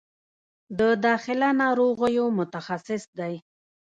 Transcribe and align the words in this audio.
د 0.79 0.81
داخله 1.05 1.49
ناروغیو 1.61 2.25
متخصص 2.37 3.03
دی 3.19 3.35